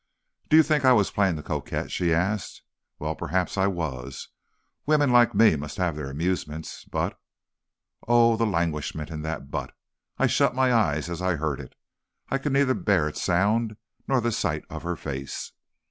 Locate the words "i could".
12.29-12.51